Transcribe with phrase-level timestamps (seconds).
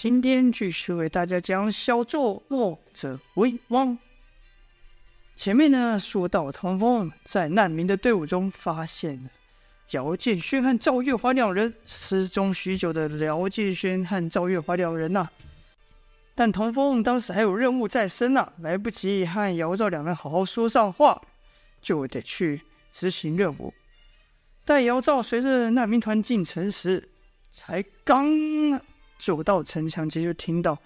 [0.00, 3.98] 今天继续为大家讲小作墨者为王。
[5.34, 9.30] 前面呢说到，唐风在难民的队伍中发现了
[9.90, 15.28] 姚建勋和赵月华两人失踪许久的姚建勋和赵月华两人呐、
[16.32, 21.20] 但童风当时还有任务在身呐、来不及和姚赵两人好好说上话，
[21.82, 22.62] 就得去
[22.92, 23.74] 执行任务。
[24.64, 27.08] 待姚赵随着难民团进城时，
[27.50, 28.30] 才刚
[29.18, 30.78] 走到城墙前，就听到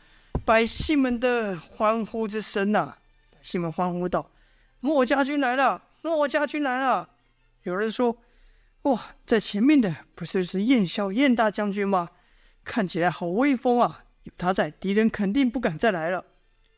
[0.44, 2.96] 百姓们的欢呼之声呐、
[3.30, 4.30] 百姓们欢呼道
[4.80, 5.82] ：“墨家军来了！
[6.00, 7.08] 墨家军来了！”
[7.64, 8.16] 有人说
[8.82, 12.08] ：“哇，在前面的不是是燕萧燕大将军吗？
[12.64, 14.04] 看起来好威风啊！
[14.24, 16.24] 有他在，敌人肯定不敢再来了。”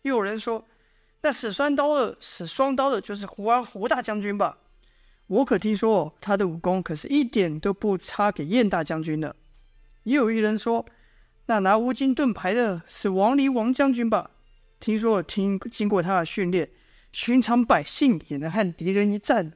[0.02, 0.66] 又有人说
[1.23, 4.59] ：“那使双刀的，使双刀的，就是胡安胡大将军吧？
[5.28, 9.36] 我可听说他的武功可是一点都不差给燕大将军的。”
[10.02, 10.84] 也有一人说。
[11.46, 14.30] 那拿乌金盾牌的是王离王将军吧？
[14.80, 16.70] 听说听经过他的训练，
[17.12, 19.52] 寻常百姓也能和敌人一战。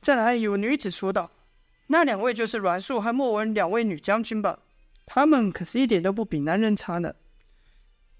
[0.00, 1.30] 再来有女子说道
[1.88, 4.60] ：“那两位就是阮硕和莫文两位女将军吧？
[5.04, 7.14] 他们可是一点都不比男人差呢。”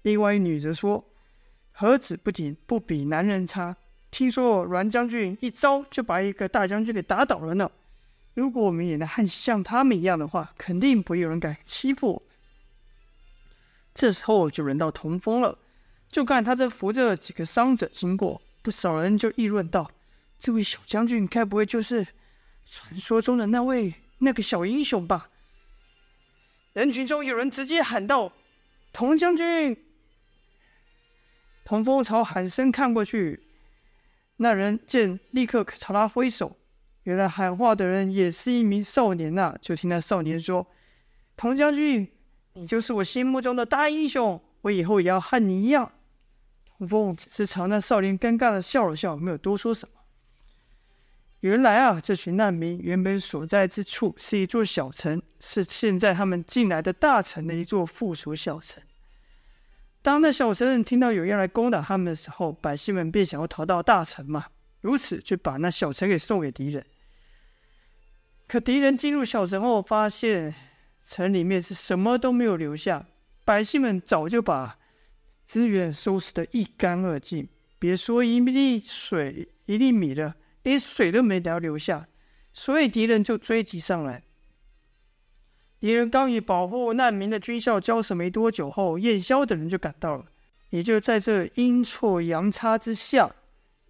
[0.03, 1.03] 另外一女子说
[1.71, 3.75] ：“何止不顶不比男人差？
[4.11, 7.71] 听说阮将军一招就把一个大将军给打倒了呢。”
[8.37, 12.23] 如果我们也能和像他们一样的话，肯定不会有人敢欺负我。
[13.95, 15.57] 这时候就轮到童风了，
[16.11, 19.89] 就看他正扶着几个伤者经过，不少人就议论道
[20.37, 22.05] ：“这位小将军该不会就是
[22.69, 25.31] 传说中的那位那个小英雄吧？”
[26.73, 28.31] 人群中有人直接喊道
[28.93, 29.83] ：“童将军！”
[31.65, 33.47] 童风朝喊声看过去，
[34.35, 36.55] 那人见立刻朝他挥手。
[37.07, 40.67] 原来喊话的人也是一名少年呐、就听那少年说
[41.37, 42.05] ：“童将军，
[42.51, 45.89] 你就是我心目中的大英雄，我以后也要和你一样。”
[46.77, 49.93] 童风只是朝那少年尴尬的笑了笑，没有多说什么。
[51.39, 58.83] 原来啊，这群难民原本所在之处是一座小城，是现在他们进来的大城的一座附属小城。
[60.01, 64.47] 当那小城人听到有人来攻打他们的时候，百姓们便想要逃到大城嘛，
[64.81, 66.85] 如此就把那小城给送给敌人。
[68.47, 70.55] 可敌人进入小城后，发现
[71.03, 73.05] 城里面是什么都没有留下，
[73.43, 74.79] 百姓们早就把
[75.43, 82.07] 资源收拾得一干二净，别说一粒水、一粒米了，连水都没得留下。
[82.53, 84.23] 所以敌人就追击上来。
[85.79, 90.25] 敌人刚与保护难民的军校交手没多久后，燕萧等人就赶到了，
[90.71, 93.29] 也就在这阴错阳差之下，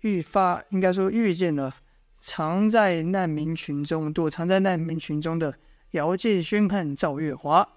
[0.01, 1.73] 愈发应该说遇见了。
[2.19, 5.57] 藏在难民群中，躲藏在难民群中的
[5.91, 7.67] 姚建勋和赵月华。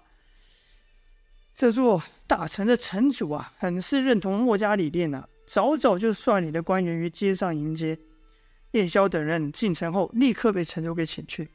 [1.53, 7.99] 这座大城的城主啊，很是认同墨家理念啊，早早就率领的官员于街上迎接。
[8.71, 11.49] 叶萧等人进城后，立刻被城主给请去。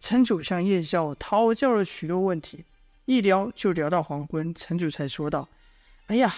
[0.00, 2.64] 城主向叶萧讨教了许多问题，
[3.04, 4.52] 一聊就聊到黄昏。
[4.54, 5.48] 城主才说道
[6.06, 6.34] ：“哎呀，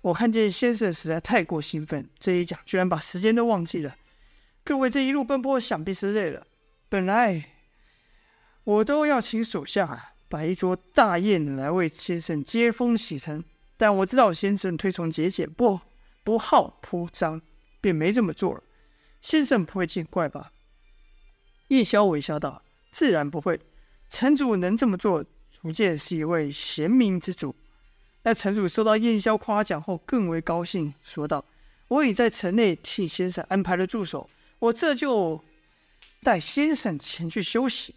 [0.00, 3.94] 我看见先生实在太过兴奋，这一讲居然把时间都忘记了。”
[4.68, 6.46] 各位这一路奔波，想必是累了。
[6.90, 7.42] 本来
[8.64, 13.42] 我都要请手下摆一桌大宴来为先生接风洗尘，
[13.78, 15.80] 但我知道先生推崇节俭，不
[16.22, 17.40] 不好铺张，
[17.80, 18.62] 便没这么做了。
[19.22, 20.52] 先生不会见怪吧？
[21.68, 22.60] 叶萧微笑道
[22.92, 23.58] ：“自然不会。
[24.10, 27.56] 城主能这么做，足见是一位贤明之主。”
[28.22, 31.42] 那城主受到燕萧夸奖后，更为高兴，说道
[31.88, 35.42] ：“我已在城内替先生安排了助手。”我这就
[36.22, 37.94] 带先生前去休息。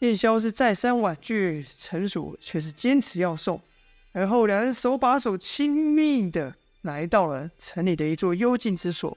[0.00, 3.60] 叶萧是再三婉拒，城主却是坚持要送。
[4.12, 9.16] 而后两人手把手，亲密的来到了城里的一座幽静之所。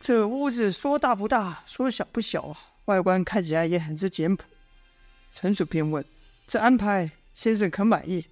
[0.00, 4.44] 这屋子说大不大，说小不小啊，外观看起来也很是简朴。
[5.30, 6.04] 城主便问
[6.46, 8.26] ：“这安排，先生可满意？”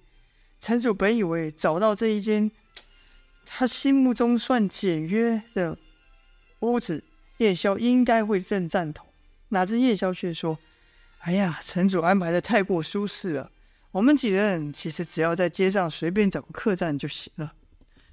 [0.59, 2.49] 城主本以为找到这一间，
[3.45, 5.77] 他心目中算简约的。
[6.63, 7.03] 屋子，
[7.37, 9.05] 叶萧应该会认赞同，
[9.49, 10.57] 哪知叶萧却说
[11.19, 13.51] ：“哎呀，城主安排的太过舒适了，
[13.91, 17.53] 我们几人其实只要在街上随便找个客栈就行了。”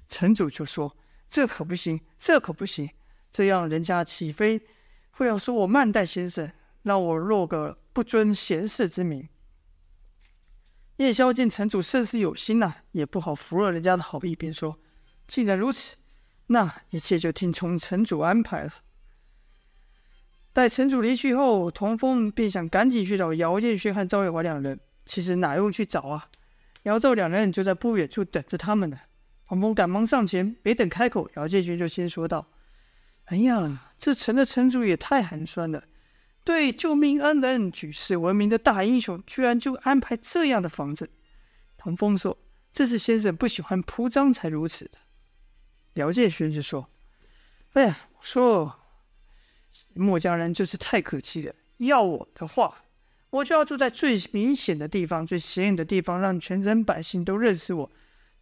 [0.09, 0.95] 城主就说
[1.29, 2.89] ：“这可不行，这可不行，
[3.31, 4.61] 这样人家岂非
[5.11, 6.51] 会要说我慢待先生，
[6.83, 9.29] 让我落个不尊贤士之名？”
[10.97, 14.77] 叶萧见城主甚是有心呐、也不好拂了人家的好意，便说
[15.25, 15.95] ：“既然如此。”
[16.51, 18.73] 那一切就听从城主安排了。
[20.51, 24.77] 待城主离去后，童风便想赶紧去找姚建勋和赵月华两人。
[25.05, 26.29] 其实哪用去找啊？
[26.83, 28.99] 姚赵两人就在不远处等着他们呢。
[29.47, 32.45] 童风赶忙上前，没等开口，姚建勋就先说道
[33.25, 35.85] ：“哎呀，这城的城主也太寒酸了，
[36.43, 41.09] 对救命恩人、举世闻名的大英雄，居然就安排这样的房子。”
[41.77, 42.37] 童风说
[42.73, 44.97] ：“这是先生不喜欢铺张才如此的。”
[45.95, 46.87] 姚建勋就说
[47.73, 48.79] ：“哎呀，说
[49.93, 51.53] 墨家人就是太可气了。
[51.77, 52.83] 要我的话，
[53.29, 57.91] 我就要住在最明显的地方、最显眼的地方，让全城百姓都认识我，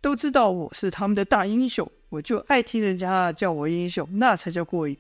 [0.01, 1.89] 都知道我是他们的大英雄。
[2.09, 4.97] 我就爱听人家叫我英雄，那才叫过瘾。”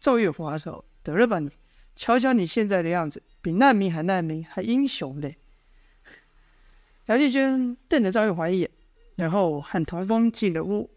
[0.00, 1.50] 赵月华说：“得了吧你，
[1.94, 5.36] 瞧瞧你现在的样子，比难民还难民，还英雄嘞。”
[7.06, 8.70] 姚建勋瞪了赵月华一眼，
[9.16, 10.88] 然后和唐风进了屋。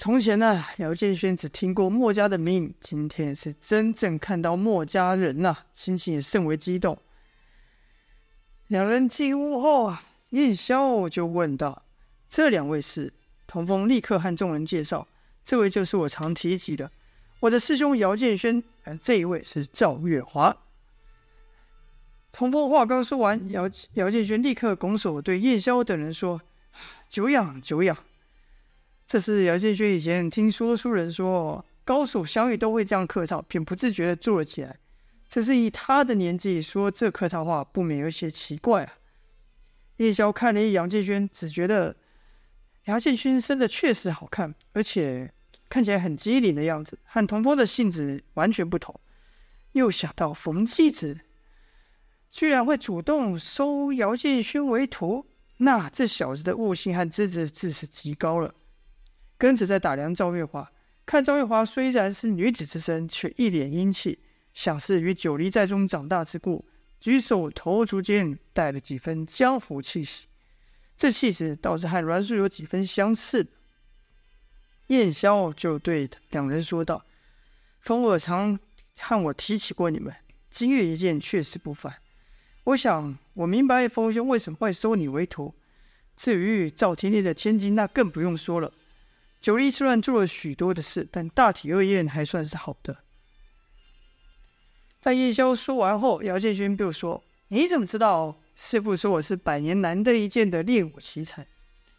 [0.00, 6.96] 从前呢，姚建轩只听过墨家的名，今天是真正看到墨家人了，心情也甚为激动。
[8.68, 11.82] 两人进屋后啊，燕霄就问道
[12.30, 13.12] ：“这两位是？”
[13.46, 15.06] 童风立刻和众人介绍
[15.44, 16.90] ：“这位就是我常提及的
[17.40, 20.56] 我的师兄姚建轩，而这一位是赵月华。”
[22.32, 26.40] 童风话刚说完，姚姚建轩立刻拱手对燕霄等人说
[27.10, 27.94] ：“久仰久仰。”
[29.10, 34.78] 这是姚建勋以前听说书人说，高手相遇都会这样客套，便不自觉地坐了起来。
[35.28, 38.92] 只是以他的年纪说这客套话，不免有些奇怪啊。
[39.96, 41.96] 叶萧看了一眼姚建勋，只觉得
[42.84, 45.32] 姚建勋生得确实好看，而且
[45.68, 48.94] 看起来很机灵的样子，和童风的性子完全不同。
[49.72, 51.18] 又想到冯继子
[52.30, 55.26] 居然会主动收姚建勋为徒，
[55.56, 58.54] 那这小子的悟性和资质自是极高了。
[59.40, 60.70] 跟着在打量赵月华，
[61.06, 64.18] 看赵月华虽然是女子之身，却一脸英气，
[64.52, 66.68] 想是与九黎寨中长大之故，
[67.00, 70.26] 举手投足间带了几分江湖气息。
[70.94, 73.50] 这气质倒是和阮树有几分相似。
[74.88, 77.06] 燕霄就对两人说道
[77.80, 78.60] ：“风儿常
[78.98, 80.14] 和我提起过你们，
[80.50, 81.90] 今日一见确实不凡。
[82.64, 85.54] 我想我明白风兄为什么会收你为徒。
[86.14, 88.70] 至于赵天烈的千金，那更不用说了。”
[89.40, 92.98] 九黎虽然做了许多的事，但大体而言还算是好的。
[95.00, 98.38] 在叶萧说完后，姚建勋就说：“你怎么知道？
[98.54, 101.46] 师傅说我是百年难得一见的练武奇才。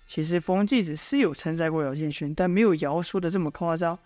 [0.05, 3.97] 其实冯继子是有称赞过姚建勋，但没有姚说的这么夸张。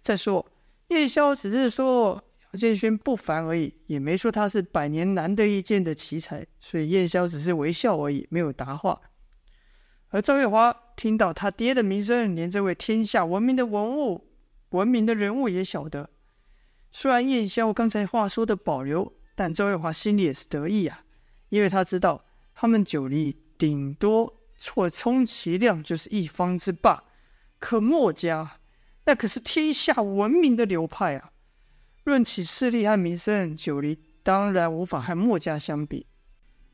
[0.00, 0.46] 再说，
[0.88, 6.46] 叶萧只是说姚建勋不凡而已，也没说他是百年难得一见的奇才。
[6.60, 9.00] 所以叶萧只是微笑而已，没有答话。”
[10.10, 14.28] 而赵月华听到他爹的名声，连这位天下闻名的文物、
[14.70, 16.10] 闻名的人物也晓得。
[16.90, 21.04] 虽然燕霄刚才话说的保留，但周月华心里也是得意啊，
[21.48, 22.24] 因为他知道
[22.54, 27.02] 他们九黎顶多错充其量就是一方之霸，
[27.58, 28.60] 可墨家
[29.06, 31.30] 那可是天下闻名的流派啊。
[32.04, 36.06] 论起势力和名声，九黎当然无法和墨家相比。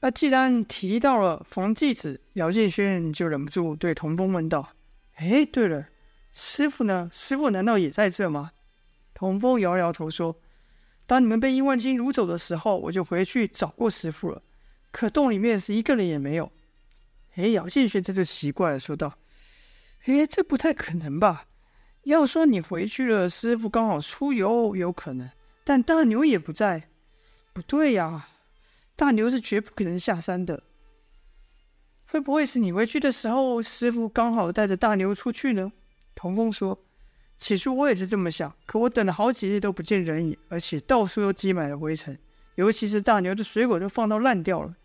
[0.00, 4.70] 那既然提到了冯继子，姚建轩就忍不住对童风问道
[5.16, 5.86] ：“哎，对了，
[6.32, 7.10] 师傅呢？
[7.12, 8.52] 师傅难道也在这吗？”
[9.12, 10.34] 童风摇摇头说
[11.06, 14.42] ：“当你们被殷万金掳走的时候，我就回去找过师傅了，
[14.90, 16.50] 可洞里面是一个人也没有。”
[17.36, 19.18] 哎，姚建轩这就奇怪了，说道
[20.06, 21.44] ：“哎，这不太可能吧？
[22.04, 25.30] 要说你回去了，师傅刚好出游，有可能，
[25.62, 26.88] 但大牛也不在，
[27.52, 28.28] 不对呀。”
[29.00, 30.62] 大牛是绝不可能下山的，
[32.04, 35.72] 会不会是你回去的时候，师傅刚好带着大牛出去呢？
[36.14, 36.78] 童风说
[37.38, 42.18] ：“起初我也是这么想，可我等了好几日都不见人影，而且到处都积满了灰尘，
[42.56, 44.76] 尤其是大牛的水果都放到烂掉了。”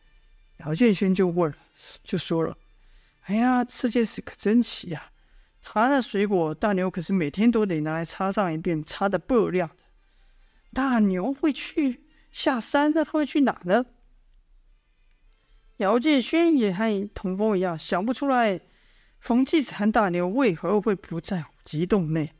[0.63, 1.53] 姚建勋就问，
[2.01, 2.57] 就说了
[3.27, 5.11] ：“哎呀，这件事可真奇呀！
[5.61, 9.83] 他那水果，大牛可是每天都得拿来擦上一遍，擦得倍儿亮的。
[10.71, 13.85] 大牛会去下山，那他会去哪呢？”
[15.77, 18.61] 姚建勋也和童风一样，想不出来
[19.19, 22.31] 冯继子和大牛为何会不在虎棘洞内。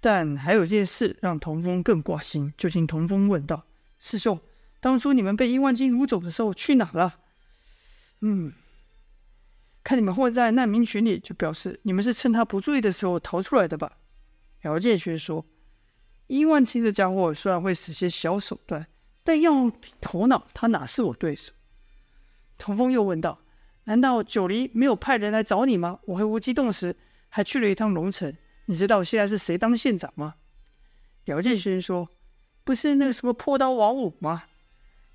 [0.00, 3.66] 但还有件事让童风更挂心，就听童风问道
[4.00, 4.40] ：“师兄，
[4.80, 7.20] 当初你们被殷万金掳走的时候去哪了
[8.22, 8.52] ？”“嗯，
[9.84, 13.98] 看你们混在难民群里，就表示你们是趁他不注意的时候逃出来的吧？”
[14.64, 15.44] 姚建勋说
[16.26, 18.86] ：“殷万金这家伙虽然会使些小手段，
[19.22, 21.52] 但要头脑，他哪是我对手？”
[22.60, 23.40] 童风又问道
[23.84, 25.98] ：“难道九黎没有派人来找你吗？
[26.04, 26.94] 我回无极洞时
[27.30, 28.32] 还去了一趟龙城，
[28.66, 30.34] 你知道现在是谁当县长吗？”
[31.24, 32.06] 姚建勋说
[32.62, 34.44] ：“不是那个什么破刀王五吗？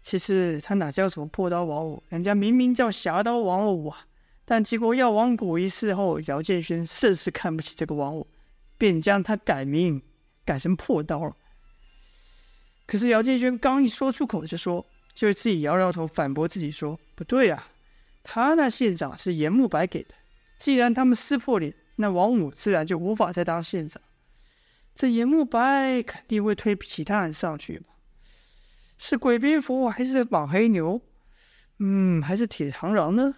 [0.02, 4.08] 其实他哪叫什么破刀王五，人家明明叫侠刀王五啊！
[4.44, 8.28] 但经过药王谷一事后，姚建勋甚是看不起这个王五，
[8.78, 10.02] 便将他改名
[10.44, 11.36] 改成破刀了。
[12.88, 17.69] 可是姚建勋刚一说出口就说，就自己摇摇头反驳自己说：“不对啊，
[18.24, 20.13] 他那县长是严慕白给的，
[20.57, 24.01] 既然他们撕破脸，那王五自然就无法再当县长。”
[24.93, 27.88] 这严慕白肯定会推其他人上去吧？
[28.98, 31.01] 是鬼蝙蝠还是莽黑牛？
[31.79, 33.36] 嗯，还是铁螳螂呢？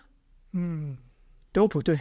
[0.52, 0.98] 嗯，
[1.52, 2.00] 都不对。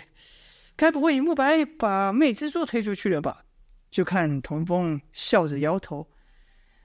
[0.76, 3.44] 该不会严慕白把魅之作推出去了吧？
[3.90, 6.06] 就看童风笑着摇头。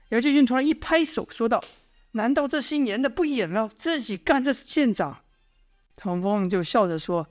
[0.08, 1.62] 姚建军突然一拍手说道
[2.12, 5.22] ：“难道这姓严的不演了，自己干这县长？”
[5.96, 7.28] 唐风就笑着说：“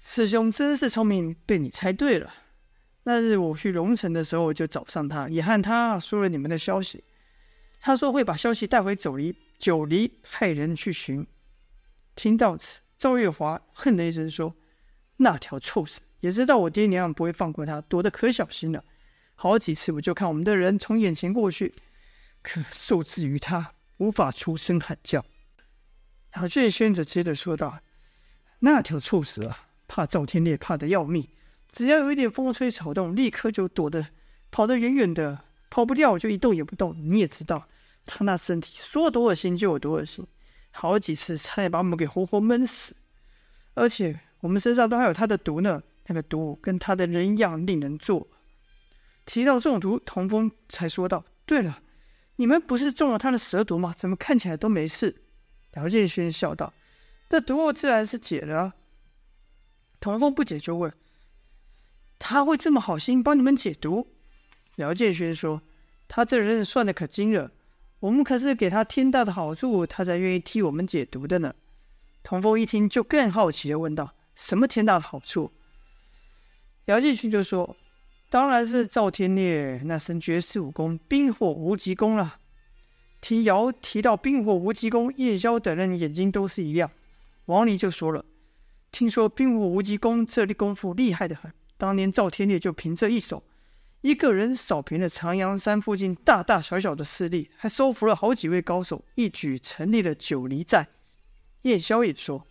[0.00, 2.34] 师兄真是聪明，被你猜对了。”
[3.04, 7.02] 那日我去龙城的时候，就找上他，也和他说了你们的消息。
[7.80, 11.26] 他说会把消息带回九黎，九黎派人去寻。
[12.14, 14.54] 听到此，赵月华恨了一声说
[15.18, 18.84] ：“那条臭死，也知道我爹娘不会放过他，躲得可小心了。
[19.34, 21.74] 好几次我就看我们的人从眼前过去，
[22.42, 25.24] 可受制于他，无法出声喊叫。”
[26.32, 27.80] 然后这宣子接着说道
[28.60, 31.28] ：“那条臭死啊，怕赵天烈，怕得要命。”
[31.70, 34.08] 只要有一点风吹草动，立刻就躲得
[34.50, 36.94] 跑得远远的，跑不掉我就一动也不动。
[36.98, 37.66] 你也知道，
[38.04, 40.26] 他那身体说多恶心就有多恶心，
[40.70, 42.94] 好几次差点把我们给活活闷死。
[43.72, 48.28] 而且我们身上都还有他的毒呢，那个毒跟他的人一样令人作。
[49.24, 51.80] 提到中毒，童风才说道：“对了，
[52.42, 53.94] 你们不是中了他的蛇毒吗？
[53.96, 55.22] 怎么看起来都没事？”
[55.74, 56.74] 姚建勋笑道
[57.30, 58.72] ：“这毒自然是解了。”
[60.00, 60.92] 童风不解就问。
[62.18, 64.08] 他会这么好心帮你们解毒？
[64.78, 65.62] 姚建勋说
[66.08, 67.52] ：“他这人算得可精了，
[68.00, 71.54] 我们可是给他天大的好处，他才愿意替我们解毒的呢。”
[72.24, 75.52] 童风一听就更好奇地问道：“什么天大的好处？”
[76.86, 77.76] 姚建勋就说
[78.32, 82.38] ：“当然是赵天烈那身绝世武功冰火无极功了。”
[83.20, 86.90] 听姚提到冰火无极功，叶萧等人眼睛都是一亮。
[87.44, 88.24] 王离就说了
[88.90, 93.44] ：“听说冰火无极功这里功夫厉害的很。”当年赵天烈就凭这一手，
[94.00, 100.88] 一个人扫平了长阳山附近大大小小的势力，还收服了好几位高手，一举成立了九黎寨。
[101.60, 102.46] 叶萧也说：“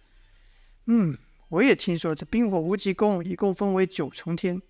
[0.86, 1.18] 嗯，
[1.50, 4.62] 我也听说这冰火无极功一共分为九重天，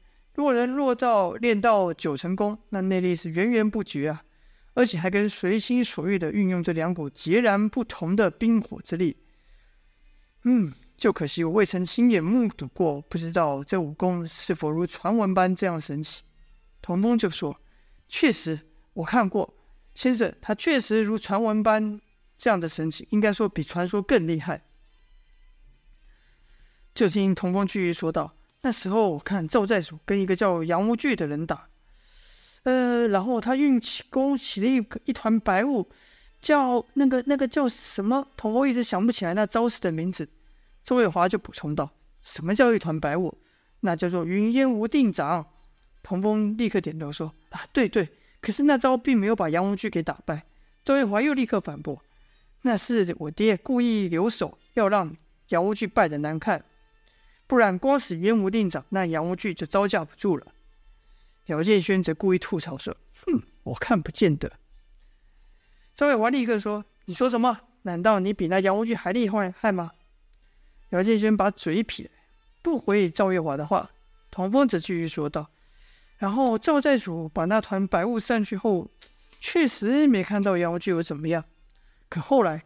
[0.41, 4.23] 若人落到练到九成功，那内力是源源不绝啊，
[4.73, 9.17] 而且还跟随心所欲的运用这两股截然不同的冰火之力。”
[10.43, 10.73] 嗯。
[10.97, 16.21] 就可惜我未曾亲眼目睹过，不知道这武功是否如传闻般这样神奇。
[16.79, 17.59] 童风就说
[18.07, 18.59] ：“确实，
[18.93, 19.51] 我看过，
[19.95, 21.99] 先生，他确实如传闻般
[22.37, 24.61] 这样的神奇，应该说比传说更厉害。”
[26.93, 31.67] 就听童风继续说道：“那时候我看赵寨主跟一个叫杨无惧的人打，
[32.63, 35.89] 呃，然后他运起功起了一一团白雾，
[36.41, 38.27] 叫那个那个叫什么？
[38.37, 40.29] 童风一直想不起来那招式的名字。”
[40.83, 41.89] 周卫华就补充道
[42.21, 43.35] ：“什么叫一团白雾？
[43.81, 45.45] 那叫做云烟无定掌。”
[46.03, 48.09] 童风立刻点头说：“啊，对对。
[48.41, 50.43] 可是那招并没有把杨无惧给打败。”
[50.83, 52.01] 周卫华又立刻反驳
[52.61, 55.15] ：“那是我爹故意留手，要让
[55.49, 56.63] 杨无惧败得难看。
[57.51, 60.47] 不然光使烟无定长，那杨无惧就招架不住了。”
[61.47, 62.95] 姚建轩则故意吐槽说
[63.27, 64.53] ：“哼，我看不见得。”
[65.93, 67.59] 周卫华立刻说：“你说什么？
[67.81, 69.91] 难道你比那杨无惧还厉害害吗？”
[70.91, 72.09] 姚建轩把嘴撇，
[72.61, 73.91] 不回赵月华的话。
[74.29, 75.49] 童风则继续说道
[76.19, 78.89] ：“然后赵寨主把那团白雾散去后，
[79.41, 81.43] 确实没看到杨无惧有怎么样。
[82.07, 82.63] 可后来，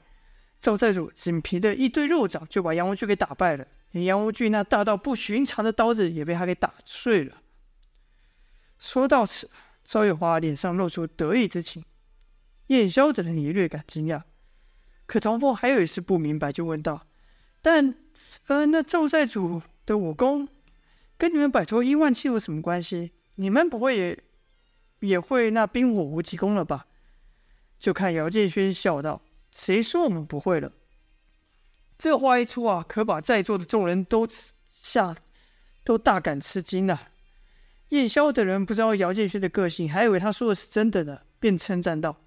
[0.66, 7.44] 赵寨主仅凭着一堆肉掌就把杨无惧给打败了，连杨无惧那大到不寻常的刀子也被他给打碎了。”
[8.80, 9.48] 说到此，
[9.84, 11.86] 赵月华脸上露出得意之情，
[12.70, 14.24] 燕霄等人也略感惊讶。
[15.06, 17.06] 可童风还有一丝不明白，就问道
[17.62, 17.94] ：“但……”
[18.48, 20.48] 呃，那赵寨主的武功
[21.16, 23.12] 跟你们摆脱阴万气有什么关系？
[23.36, 24.24] 你们不会也
[25.02, 26.88] 也会那冰火无极功了吧？
[27.78, 29.22] 就看姚建轩笑道
[29.56, 30.72] ：“谁说我们不会了？”
[31.98, 34.28] 这话一出啊，可把在座的众人都
[34.68, 35.16] 吓，
[35.84, 37.08] 都大感吃惊了。
[37.90, 42.18] 燕霄的人不知道姚建勋的个性，还以为他说的是真的呢，便称赞道：“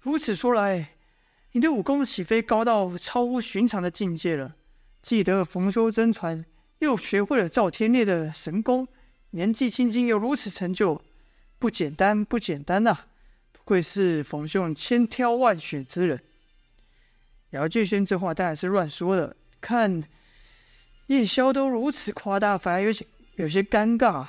[0.00, 0.94] 如此说来，
[1.52, 4.56] 你的武功岂非高到超乎寻常的境界了？”
[5.02, 6.44] 记得冯修真传，
[6.78, 8.88] 又学会了赵天烈的神功，
[9.30, 11.02] 年纪轻轻又如此成就，
[11.58, 12.96] 不简单，不简单呐、
[13.50, 16.22] 不愧是冯兄千挑万选之人。
[17.52, 19.34] 姚建轩这话当然是乱说的。
[19.60, 20.02] 看
[21.06, 23.06] 叶萧都如此夸大，反而有些
[23.36, 24.26] 有些尴尬。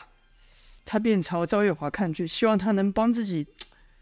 [0.86, 3.48] 他便朝赵月华看去，希望他能帮自己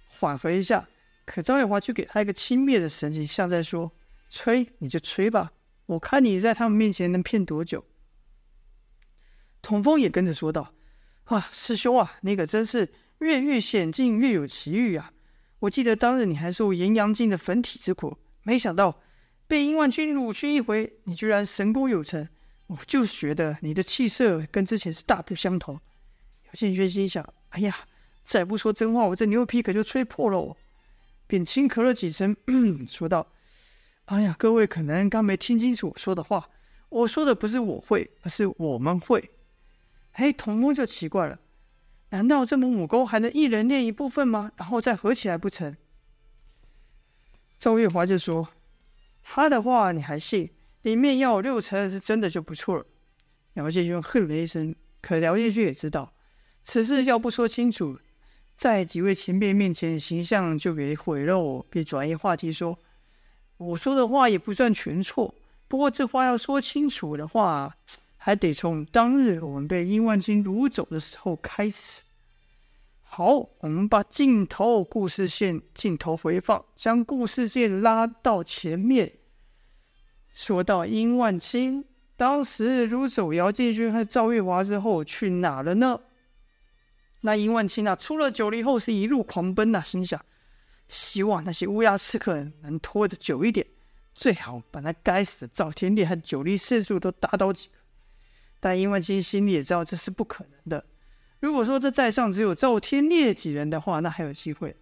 [0.08, 0.88] 缓和一下。
[1.25, 3.92] 可赵月华却给他一个轻蔑的神情，像在说
[4.30, 5.51] ：“吹你就吹吧，
[5.86, 7.86] 我看你在他们面前能骗多久。”
[9.62, 10.74] 童风也跟着说道
[11.25, 15.13] ：“啊，师兄啊，你可真是越遇险境越有奇遇啊！
[15.60, 19.00] 我记得当日你还受炎阳镜的焚体之苦，没想到
[19.51, 22.25] 被殷万军掳去一回，你居然神功有成。
[22.67, 25.75] 我就是觉得你的气色跟之前是大不相同。”
[26.48, 27.75] 姚建轩心想：“哎呀，
[28.24, 30.55] 再不说真话，我这牛皮可就吹破了。”
[31.27, 32.34] 便轻咳了几声，
[32.88, 33.27] 说道
[34.05, 36.48] ：“哎呀，各位可能刚没听清楚我说的话。
[36.88, 39.31] 我说的不是我会，而是我们会。”
[40.13, 41.38] 嘿，童风就奇怪了，
[42.12, 44.53] 难道这门武功还能一人练一部分吗？
[44.55, 45.75] 然后再合起来不成？
[47.60, 48.48] 赵月华就说
[49.24, 50.50] ：“他的话你还信？
[50.82, 52.86] 里面要有六成是真的就不错了。”
[53.56, 56.13] 姚建勋哼了一声，可姚建勋也知道，
[56.63, 58.00] 此事要不说清楚，
[58.56, 61.40] 在几位前辈面前形象就给毁了。
[61.40, 62.78] 我便转移话题说
[63.58, 65.36] ：“我说的话也不算全错，
[65.68, 67.75] 不过这话要说清楚的话。”
[68.24, 72.04] 还得从当日我们被殷万金掳走的时候开始。
[73.13, 79.12] 好，我们把镜头故事线镜头回放，将故事线拉到前面。
[80.34, 81.84] 说到殷万清，
[82.15, 86.00] 当时掳走姚建军和赵月华之后去哪了呢？
[87.20, 90.25] 那殷万清啊，出了九黎后是一路狂奔呐、啊，心想
[90.88, 93.68] 希望那些乌鸦刺客能拖得久一点，
[94.15, 97.74] 最好把那该死的赵天烈和九黎四柱都打倒几个。
[98.62, 100.86] 但殷万清心里也知道这是不可能的。
[101.42, 104.76] 如果说这寨上只有赵天烈几人的话，那还有机会。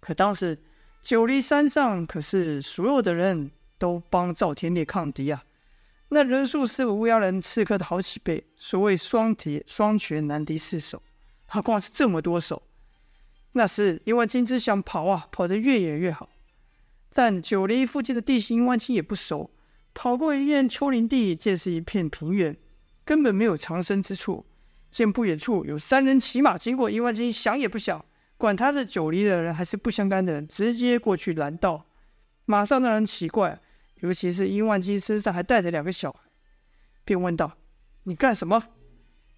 [0.00, 0.58] 可当时
[1.02, 5.44] 九黎山上可是所有的人都帮赵天烈抗敌啊，
[6.08, 8.42] 那人数是乌鸦人刺客的好几倍。
[8.56, 11.02] 所谓双铁双拳难敌四手，
[11.44, 12.62] 何况是这么多手。
[13.52, 16.30] 那是因为金枝想跑啊，跑得越远越好。
[17.12, 19.50] 但九黎附近的地形万金也不熟，
[19.92, 22.56] 跑过一片丘陵地，见是一片平原。
[23.04, 24.45] 根本没有藏身之处，
[24.96, 28.02] 见不远处有三人骑马经过，殷万金想也不想，
[28.38, 31.84] 管他是九黎的人还是不相干的人，直接过去拦道。
[32.46, 33.60] 马上让人奇怪，
[33.96, 36.20] 尤其是殷万金身上还带着两个小孩，
[37.04, 37.58] 便问道
[38.04, 38.68] ：“你干什么？”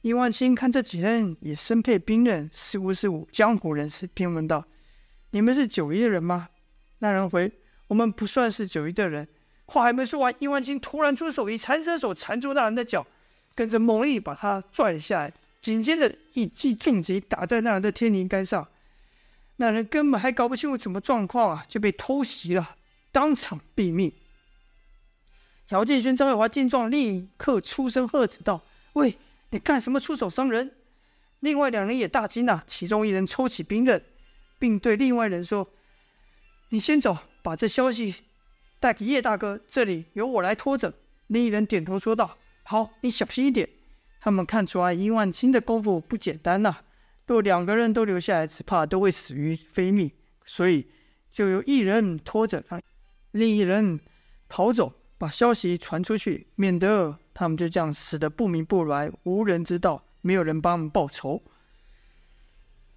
[0.03, 4.65] 殷万金看这几人也身佩兵刃，似乎是江湖人士，便问道
[5.33, 6.51] ：“你们是九黎的人吗？”
[7.01, 7.51] 那人回
[7.89, 9.27] ：“我们不算是九黎的人。”
[9.67, 13.05] 话还没说完，殷万金突然出手，以缠身手缠住那人的脚。
[13.57, 18.69] 跟着猛力把他拽了下来，紧接着一记重击打在那人的天灵盖上，
[19.57, 22.77] 那人根本还搞不清楚什么状况啊，就被偷袭了，
[23.11, 24.13] 当场毙命。
[25.71, 28.63] 姚建勋、张伟华见状，立刻出声喝止道
[28.95, 29.19] ：“喂，
[29.51, 30.77] 你干什么出手伤人？”
[31.41, 34.03] 另外两人也大惊啊，其中一人抽起兵刃，
[34.59, 35.71] 并对另外人说
[36.71, 38.15] ：“你先走，把这消息
[38.81, 40.95] 带给叶大哥，这里由我来拖着。”
[41.29, 42.39] 另一人点头说道。
[42.63, 43.69] 好，你小心一点。
[44.29, 46.83] 他们看出来殷万青的功夫不简单呐、啊，
[47.27, 50.11] 若两个人都留下来，只怕都会死于非命。
[50.45, 50.87] 所以
[51.31, 52.63] 就由一人拖着，
[53.31, 53.99] 另一人
[54.47, 61.43] 跑走，把消息传出去，免得他们就这样死得不明不白，无人知道，没有人帮他们报仇。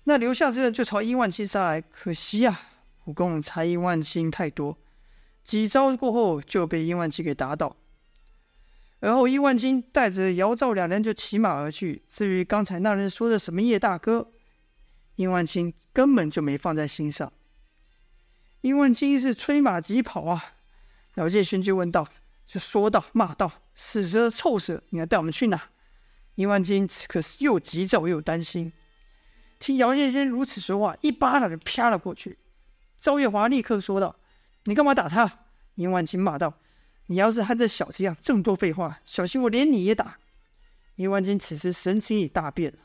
[0.03, 2.59] 那留下之人就朝殷万金杀来，可惜呀、啊，
[3.05, 4.77] 武功差殷万青太多，
[5.45, 7.77] 几招过后就被殷万金给打倒。
[9.01, 12.03] 而后，殷万金带着姚兆两人就骑马而去。
[12.07, 14.31] 至于刚才那人说的什么叶大哥，
[15.15, 17.33] 殷万金根本就没放在心上。
[18.61, 20.53] 殷万金是催马疾跑啊！
[21.15, 22.07] 姚建勋就问道，
[22.45, 25.59] 就说道、骂道：“死蛇臭蛇，你要带我们去哪？”
[26.35, 28.71] 殷万金此刻是又急躁又担心。
[29.57, 32.37] 听姚建勋如此说话，一巴掌就啪了过去。
[32.97, 34.15] 赵月华立刻说道
[34.65, 35.39] ：“你干嘛打他？”
[35.73, 36.53] 殷万金骂道。
[37.11, 40.17] 你要是和这小子一样这么多废话，小心我连你也打！
[40.95, 42.77] 伊万金此时神情已大变了。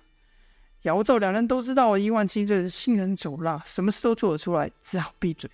[0.83, 5.49] 姚赵两人都知道伊万金这人心狠手辣，什么事都做得出来，只好闭嘴。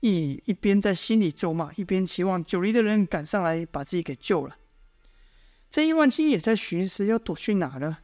[0.00, 4.56] 一一边在心里咒骂，一边期望九黎的人赶上来把自己给救了。
[5.70, 7.98] 这伊万金也在寻思要躲去哪呢？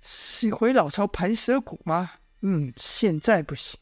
[0.00, 2.14] 是回老巢盘蛇谷吗？
[2.40, 3.78] 嗯，现在不行。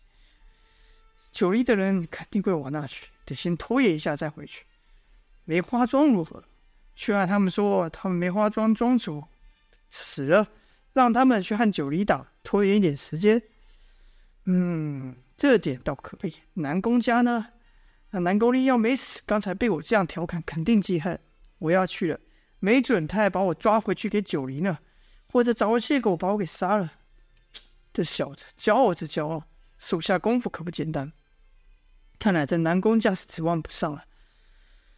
[1.32, 4.64] 九黎的人肯定会往那去，得先拖延一下再回去。
[5.50, 6.44] 梅花桩如何？
[6.94, 9.24] 却按他们说，他们梅花桩，庄主
[9.88, 10.46] 死了，
[10.92, 13.42] 让他们去和九黎打，拖延一点时间。
[14.44, 16.34] 嗯，这点倒可以。
[16.54, 17.48] 南宫家呢？
[18.10, 21.18] 那南宫令要没死，刚才被我这样调侃，肯定记恨。
[21.58, 22.20] 我要去了，
[22.60, 24.78] 没准他还把我抓回去给九黎呢，
[25.32, 26.92] 或者找个借口把我给杀了。
[27.92, 29.42] 这小子骄傲着骄傲，
[29.78, 31.12] 手下功夫可不简单。
[32.20, 34.04] 看来这南宫家是指望不上了。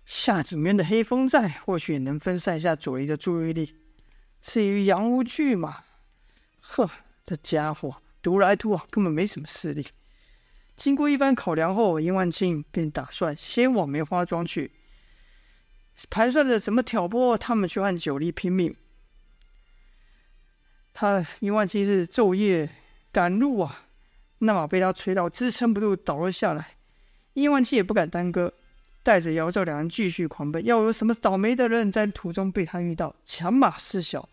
[0.04, 3.76] 夏景渊的黑风在，或许也能分散一下左离的注意力。
[4.40, 5.84] 至于杨无惧嘛，
[6.60, 6.90] 呵，
[7.24, 9.86] 这家伙独来独往，根本没什么势力。
[10.74, 14.72] 经过一番考量后，殷万庆便打算先往梅花庄去，
[16.10, 18.74] 盘算着怎么挑拨他们去和九黎拼命。
[20.92, 22.68] 他殷万庆是昼夜
[23.12, 23.86] 赶路啊，
[24.38, 26.76] 那马被他催到支撑不住，倒了下来。
[27.34, 28.52] 殷万庆也不敢耽搁，
[29.02, 30.64] 带着姚兆两人继续狂奔。
[30.64, 34.28] 要有什么倒霉的人在途中被他遇到，强马失小，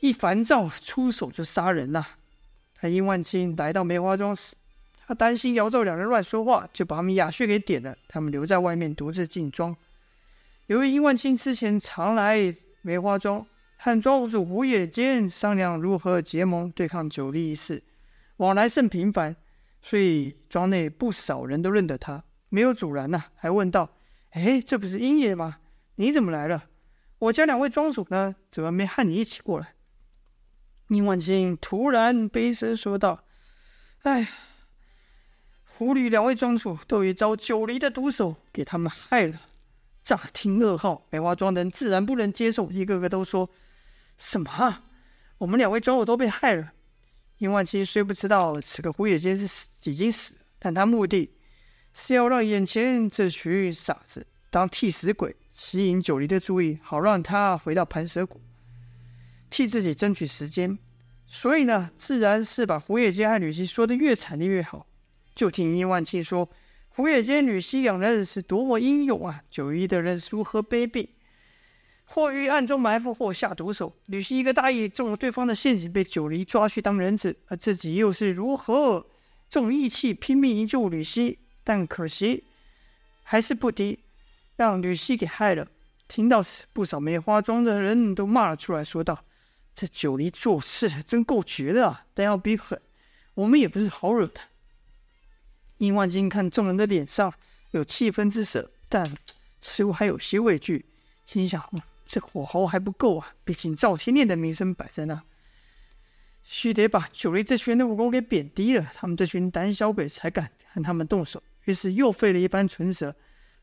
[0.00, 2.18] 一烦躁出手就杀人呐、啊。
[2.74, 4.54] 他殷万青来到梅花庄时。
[5.06, 7.96] 他担心姚昼两人乱说话，就把他们哑穴给点了。
[8.08, 9.74] 他们留在外面独自进庄。
[10.66, 13.46] 由于殷万青之前常来梅花庄，
[13.78, 17.82] 和庄主胡野间商量如何结盟对抗九黎一事，
[18.36, 19.34] 往来甚频繁，
[19.80, 23.96] 所以庄内不少人都认得他，没有阻拦呐、还问道
[24.30, 25.58] ：“哎，这不是英爷吗？
[25.96, 26.64] 你怎么来了？
[27.18, 28.36] 我家两位庄主呢？
[28.48, 29.74] 怎么没和你一起过来？”
[30.88, 33.24] 宁万青突然悲声说道
[34.02, 34.28] ：“哎。”
[35.64, 39.42] 胡吕两位庄主都已遭九黎的毒手给他们害了。
[40.02, 43.48] 乍听噩耗，梅花庄人自然不能接受，一个个都说
[44.18, 44.82] ：“什么？
[45.38, 46.72] 我们两位庄主都被害了？”
[47.38, 51.30] 宁万青虽不知道此刻胡野间是死已经死，但他目的
[52.00, 58.40] 是要让眼前这群傻子当替死鬼，吸引九黎的注意，好让他回到盘蛇谷，
[59.50, 60.78] 替自己争取时间。
[61.26, 64.86] 所以呢，自然是把胡野间和吕西说的越惨烈越好。
[65.34, 66.48] 就听殷万庆说，
[66.88, 69.42] 胡野间、吕西两人是多么英勇啊！
[69.50, 71.08] 九黎的人是如何卑鄙，
[72.04, 73.92] 或于暗中埋伏，或下毒手。
[74.06, 79.04] 吕西一个大意中了对方的陷阱，被九黎抓去当人质，而自己又是如何
[79.50, 82.44] 重义气，拼命营救吕西，但可惜
[83.22, 83.98] 还是不敌，
[84.56, 85.68] 让吕西给害了。
[86.08, 89.22] 听到此，不少梅花庄的人都骂了出来，说道
[89.76, 92.06] ：“这九黎做事真够绝的啊！
[92.14, 92.80] 但要比狠，
[93.34, 94.40] 我们也不是好惹的。”
[95.76, 97.34] 殷万金看众人的脸上
[97.72, 99.14] 有气愤之色，但
[99.60, 100.86] 似乎还有些畏惧，
[101.26, 101.62] 心想：
[102.06, 103.34] 这火候还不够啊！
[103.44, 105.22] 毕竟赵天烈的名声摆在那，
[106.44, 111.42] 须得把九黎这群人的武功给贬低了，他们这群胆小鬼才敢和他们动手。
[111.68, 113.14] 于是又费了一番唇舌，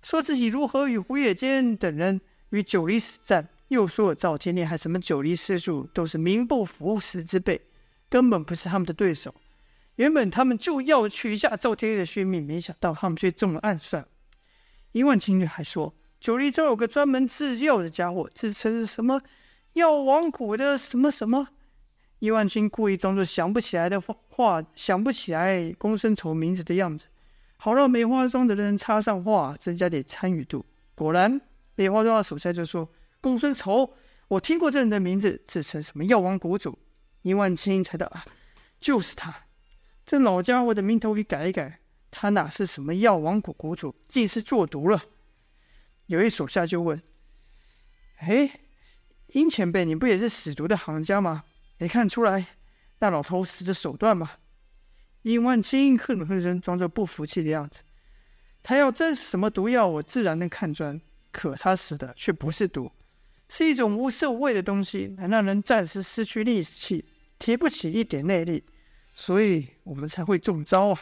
[0.03, 7.59] 说自己如何与胡野间等人与九黎死战，又说赵天烈还什么九黎师叔都是名不符实之辈，
[8.07, 9.33] 根本不是他们的对手。
[9.95, 14.05] 原本他们就要取下赵天烈的性命，没想到他们却中了暗算。
[14.91, 19.19] 伊万青还说，九黎中有个专门制药的家伙，自称是什么
[19.73, 21.47] 药王谷的什么什么。
[22.19, 27.07] 伊万青故意装作想不起来的话，想不起来公孙仇名字的样子，
[27.57, 30.65] 好让梅花庄的人插上话，增加点参与度。
[30.93, 31.41] 果然，
[31.75, 32.87] 梅花庄的手下就说
[33.19, 33.93] ：“公孙仇，
[34.27, 36.77] 我听过这人的名字，自称什么药王谷主。”
[37.23, 38.23] 殷万青猜到啊，
[38.79, 39.33] 就是他。
[40.05, 41.79] 这老家伙的名头给改一改，
[42.11, 45.01] 他哪是什么药王谷谷主，竟是做毒了。
[46.05, 47.01] 有一手下就问
[48.21, 48.59] ：“哎，
[49.33, 51.45] 殷前辈，你不也是使毒的行家吗？
[51.77, 52.45] 没看出来
[52.99, 54.31] 那老头死的手段吗？”
[55.25, 57.81] 殷万金哼了哼声，装作不服气的样子。
[58.61, 61.01] 他要真是什么毒药，我自然能看穿。
[61.31, 62.91] 可他死的却不是毒，
[63.49, 67.03] 是一种无色无味的东西，能让人暂时失去力气，
[67.39, 68.63] 提不起一点内力。
[69.15, 70.99] 所以我们才会中招啊！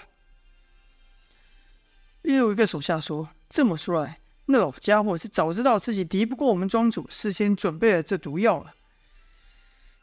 [2.21, 8.73] 又有一个手下说：“这么说来，那老家伙是早知道自己敌不过我们庄主，事先准备了这毒药了。”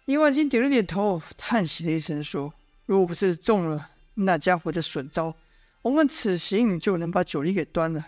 [0.05, 2.53] 殷万金点了点头，叹息了一声，说
[2.85, 5.37] ：“若不是中了那家伙的损招，
[5.83, 8.07] 我们此行就能把九黎给端了。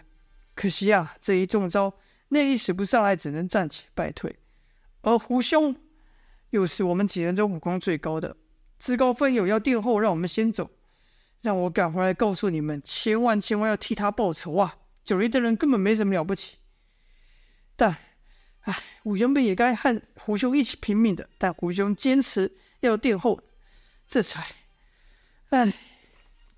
[0.54, 1.94] 可惜啊，这一中招，
[2.28, 4.36] 内力使不上来，只能暂且败退。
[5.02, 5.74] 而胡兄
[6.50, 8.36] 又是我们几人中武功最高的。”
[8.78, 10.68] 自告奋勇要殿后，让我们先走，
[11.40, 14.76] 让我赶回来告诉你们，千万千万要替他报仇啊！
[15.04, 16.56] 九黎的人根本没什么了不起，
[17.76, 17.96] 但，
[18.62, 23.40] 唉，我原本也该和胡兄一起拼命的，但胡兄坚持要殿后，
[24.08, 24.44] 这才……
[25.50, 25.72] 唉，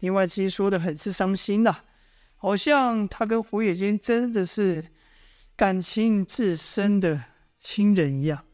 [0.05, 1.75] 殷万青说的很是伤心呐、
[2.37, 4.85] 好像他跟胡野间真的是
[5.57, 7.19] 感情至深的
[7.59, 8.45] 亲人一样。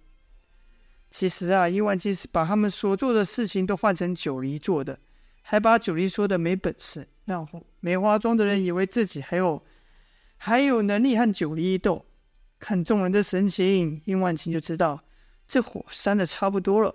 [1.11, 4.97] 其实啊，殷万青是把他们所做的事情都换成九黎做的，
[5.43, 7.45] 还把九黎说的没本事，让
[7.81, 9.61] 梅花庄的人以为自己还有
[10.37, 12.07] 还有能力和九黎一斗。
[12.61, 15.03] 看众人的神情，殷万清就知道
[15.49, 16.95] 这火扇的差不多了，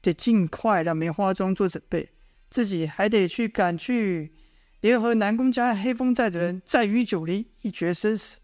[0.00, 2.08] 得尽快让梅花庄做准备，
[2.50, 4.32] 自己还得去赶去
[4.80, 8.38] 联合南宫家黑风寨的人，再与九黎一决生死，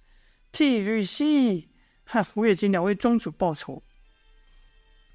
[0.53, 1.69] 替吕西
[2.05, 3.83] 和胡月金两位庄主报仇。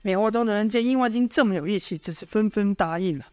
[0.02, 3.26] 梅花庄的人见殷万清这么有义气，只是纷纷答应了。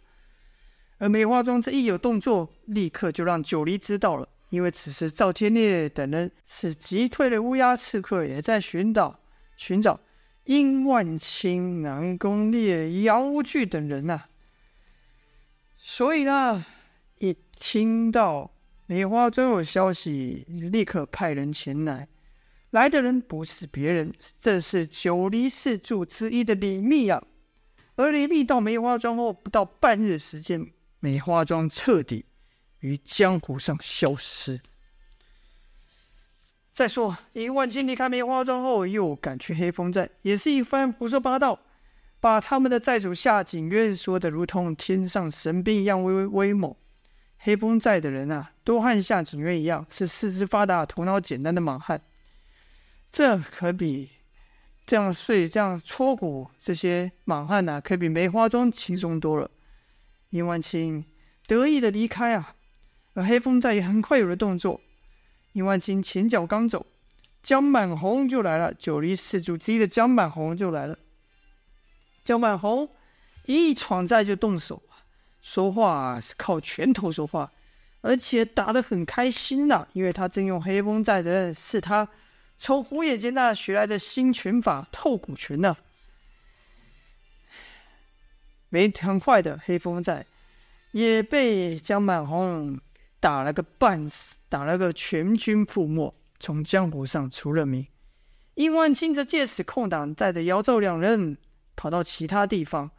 [0.99, 4.29] 而梅花庄这一有动作，立刻就让九黎知道了。
[4.51, 9.19] 因为此时赵天烈等人是击退了乌鸦刺客，也在寻找
[9.57, 10.01] 寻找
[10.45, 14.29] 殷万清、南宫烈、杨无惧等人呐、啊。
[15.88, 16.66] 所以呢，
[17.20, 18.51] 一听到
[18.87, 22.09] 梅花庄有消息，立刻派人前来。
[22.70, 27.22] 来的人不是别人，正是九黎四柱之一的李密啊。
[27.94, 32.25] 而李密到梅花庄后不到半日时间，梅花庄彻底
[32.81, 34.61] 于江湖上消失。
[36.72, 41.61] 再说，林万金离开梅花庄后，又赶去黑风寨，也是一番胡说八道，
[42.27, 46.75] 把他们的寨主夏景渊说的如同天上神兵一样威威威猛。
[47.39, 52.03] 黑风寨的人啊，都和夏景渊一样，是四肢发达、头脑简单的莽汉。
[53.12, 54.11] 这可比
[54.85, 59.49] 这样睡、这样戳骨这些莽汉呐，可比梅花桩轻松多了。
[60.31, 61.05] 殷万清
[61.47, 62.57] 得意的离开啊，
[63.15, 64.81] 而黑风寨也很快有了动作。
[65.53, 66.85] 殷万清前脚刚走，
[67.41, 68.75] 江满红就来了。
[68.75, 70.99] 九黎四柱之一的江满红就来了。
[72.27, 72.89] 江满红
[73.45, 74.83] 一闯寨就动手，
[75.41, 77.53] 说话是靠拳头说话，
[78.01, 82.09] 而且打得很开心呐、因为他正用黑风寨的人是他。
[82.59, 85.77] 从胡眼间那学来的新拳法透骨拳呢，
[88.71, 90.27] 没疼坏的黑风寨
[90.91, 92.81] 也被江满红
[93.21, 97.87] 打了个半死，打了个全军覆没，从江湖上出了名。
[98.55, 101.37] 殷万清则借此空档，带着姚赵两人
[101.77, 102.91] 跑到其他地方，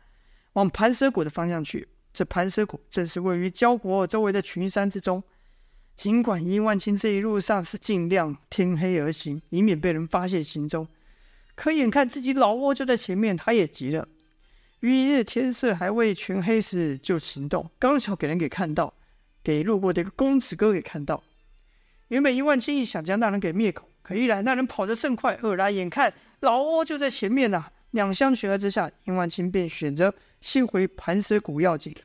[0.54, 1.88] 往盘蛇谷的方向去。
[2.14, 5.22] 这盘蛇谷正是位于焦国周围的群山之中。
[5.96, 10.88] 尽管殷万清这一路上是尽量天黑而行，以免被人发现行踪，
[11.56, 14.08] 可眼看自己老窝就在前面，他也急了。
[14.82, 18.94] 于一日天色还未全黑时就行动，刚巧给人给看到，
[19.44, 21.24] 给路过的一个公子哥给看到。
[22.10, 31.96] 原本殷万清想将那人给灭口，可一来那人跑得甚快，二来眼看老窝就在前面呐、两相权衡之下，殷万清便选择先回盘蛇谷要紧。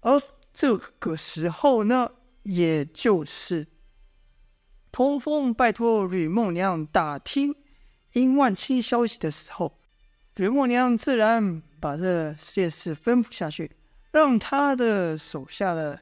[0.00, 0.20] 而
[0.52, 2.10] 这个时候呢？
[2.44, 3.66] 也就是
[4.90, 7.54] 通风拜托吕梦娘打听
[8.14, 9.78] 殷万清消息的时候，
[10.36, 13.70] 吕梦娘自然把这件事吩咐下去，
[14.12, 16.00] 让他的手下的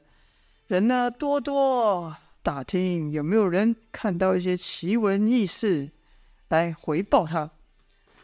[0.67, 5.91] 人呢多多打听有没有人看到一些奇闻异事，
[6.47, 7.51] 来回报他。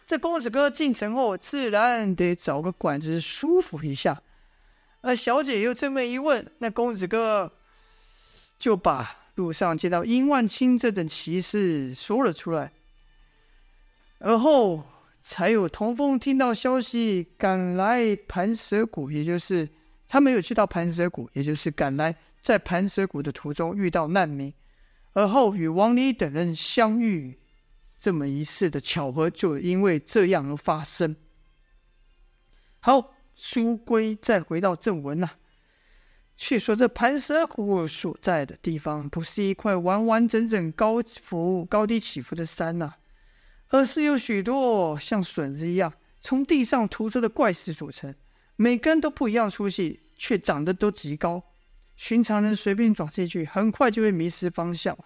[0.06, 4.22] 这公子哥进城后，自然得找个馆子舒服一下。
[5.02, 7.52] 而小姐又这么一问，那公子哥。
[8.60, 12.72] 就把路上见到殷万清这等奇事说了出来，
[14.20, 14.86] 而后
[15.20, 19.68] 才有童风听到消息赶来盘蛇谷，也就是
[20.08, 24.54] 他没有去到盘蛇谷，也就是赶来在盘蛇谷的途中遇到难民，
[25.12, 27.38] 而后与王离等人相遇，
[28.04, 31.16] 这么一事的巧合就因为这样而发生。
[32.82, 35.40] 好，书归再回到正文呐、啊。
[36.36, 42.98] 却说这盘蛇谷所在的地方，不是一块完完整整高伏高低起伏的山呐、啊，
[43.70, 48.14] 而是有许多像笋子一样从地上突出的怪石组成，
[48.58, 51.42] 每根都不一样粗细，却长得都极高。
[51.96, 54.98] 寻常人随便闯进去，很快就会迷失方向。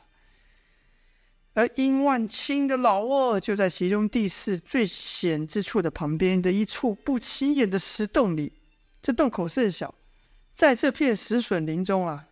[1.57, 8.53] 而殷万清的老窝就在其中地势最险之处的旁边的一处不起眼的石洞里，
[9.01, 9.95] 这洞口甚小。
[10.53, 12.27] 在这片石笋林中啊，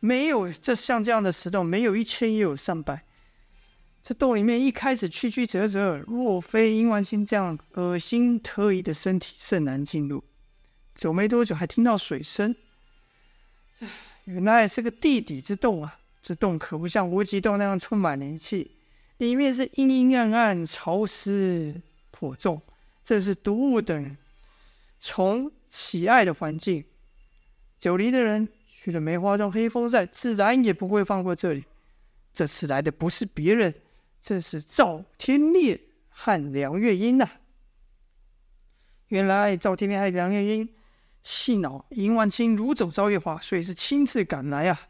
[0.00, 3.02] 没有这像这样的石洞，没有一千也有上百。
[4.02, 10.22] 这洞里面一开始曲曲折折，若非殷万清这样恶心特异的身体，甚难进入。
[10.94, 12.54] 走没多久，还听到水声。
[14.26, 15.98] 原来是个地底之洞啊！
[16.26, 18.72] 这洞可不像无极洞那样充满灵气，
[19.18, 22.60] 里面是阴阴暗暗、潮湿颇重，
[23.04, 24.16] 这是毒物等
[24.98, 26.84] 虫喜爱的环境。
[27.78, 31.64] 九黎的人去了梅花庄黑风寨，自然也不会放过这里。
[32.32, 33.72] 这次来的不是别人，
[34.20, 37.30] 正是赵天烈和梁月英呐、啊。
[39.06, 40.68] 原来赵天烈和梁月英
[41.22, 44.88] 气恼银万青掳走赵月华，所以是亲自赶来啊。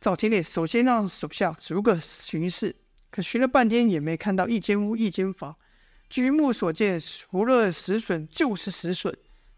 [0.00, 2.74] 赵天烈首先让手下逐个巡视，
[3.10, 5.54] 可巡了半天也没看到一间屋、一间房。
[6.08, 9.14] 举目所见，除了石笋就是石笋，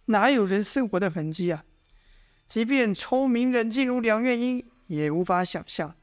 [0.07, 1.65] 哪有人生活的痕迹啊？
[2.49, 5.95] 即便聪明冷静如梁月英，也无法想象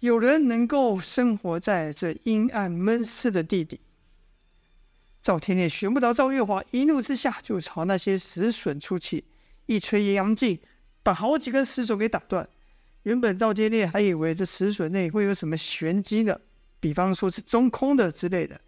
[0.00, 3.80] 有人能够生活在这阴暗闷湿的地底。
[5.22, 9.24] 赵天烈寻不到赵月华，一怒之下就朝那些石笋出气，
[9.66, 10.58] 一锤阴阳劲，
[11.04, 12.46] 把好几根石笋给打断。
[13.04, 16.38] 原本赵天烈还以为这石笋内会有什么玄机呢，
[16.80, 18.60] 比方说是中空的之类的。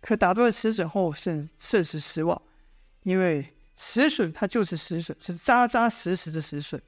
[0.00, 2.40] 可打断石笋后，甚甚是失望，
[3.04, 3.44] 因为
[3.76, 6.80] 石笋它就是石笋，是扎扎实实的石笋。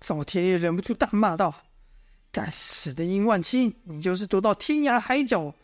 [0.00, 1.54] 赵天烈忍不住大骂道
[2.32, 5.54] ：“该死的殷万青，你就是躲到天涯海角，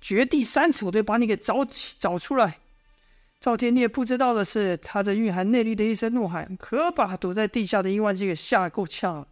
[0.00, 2.58] 绝地三尺，我都把你给找起找出来！”
[3.40, 9.28] 赵天烈不知道的是，他这蕴含内力的一声怒喊，可把躲在地下的殷万青给吓够呛了。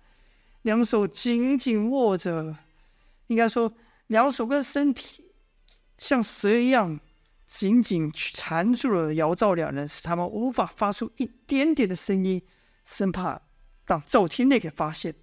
[0.64, 2.56] 两手紧紧握着，
[3.26, 3.70] 应该说，
[4.06, 5.32] 两手跟身体
[5.98, 6.98] 像蛇一样
[7.46, 12.42] 紧紧缠住了姚赵两人，使他们无法发出一点点的声音，
[12.86, 13.42] 生怕
[13.86, 15.14] 让赵天烈给发现。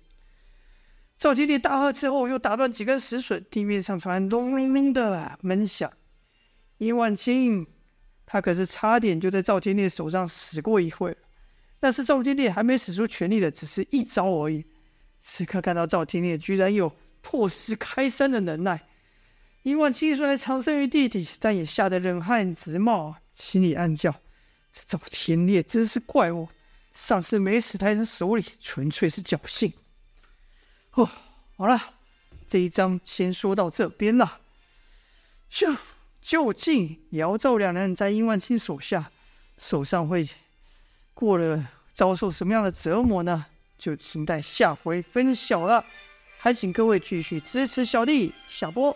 [1.17, 5.91] 赵天烈大喝之后，又打断几根石笋，地面上传来隆隆隆的闷响。
[6.77, 7.65] 殷万青，
[8.27, 11.17] 他可是差点就在赵天烈手上死过一回，
[11.79, 14.63] 但是赵天烈还没使出全力的，只是一招而已。
[15.23, 18.87] 此刻看到赵天烈居然有破石开山的能耐，
[19.61, 24.11] 殷万青虽然藏身于地底，但也吓得冷汗直冒，心里暗叫：
[24.73, 26.49] 这赵天烈真是怪物，
[26.93, 29.71] 上次没死在他手里，纯粹是侥幸。
[30.93, 31.07] 哦，
[31.55, 31.93] 好了，
[32.47, 34.39] 这一章先说到这边了。
[35.51, 35.77] 咻，
[36.21, 39.11] 究竟姚赵两人在殷万青手下
[39.57, 40.27] 手上会
[41.13, 43.45] 过了遭受什么样的折磨呢？
[43.81, 45.83] 就请待下回分晓了，
[46.37, 48.95] 还请各位继续支持小弟下播。